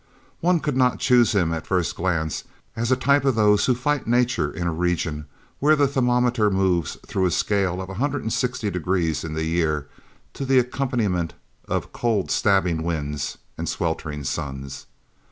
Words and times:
One 0.39 0.59
could 0.61 0.75
not 0.75 0.97
choose 0.99 1.33
him 1.33 1.53
at 1.53 1.67
first 1.67 1.95
glance 1.95 2.45
as 2.75 2.91
a 2.91 2.95
type 2.95 3.23
of 3.23 3.35
those 3.35 3.67
who 3.67 3.75
fight 3.75 4.07
nature 4.07 4.49
in 4.51 4.65
a 4.65 4.73
region 4.73 5.27
where 5.59 5.75
the 5.75 5.87
thermometer 5.87 6.49
moves 6.49 6.97
through 7.05 7.27
a 7.27 7.29
scale 7.29 7.79
of 7.79 7.87
a 7.87 7.93
hundred 8.01 8.23
and 8.23 8.33
sixty 8.33 8.71
degrees 8.71 9.23
in 9.23 9.35
the 9.35 9.45
year 9.45 9.89
to 10.33 10.43
an 10.45 10.57
accompaniment 10.57 11.35
of 11.67 11.93
cold 11.93 12.31
stabbing 12.31 12.81
winds 12.81 13.37
and 13.59 13.69
sweltering 13.69 14.23
suns. 14.23 14.87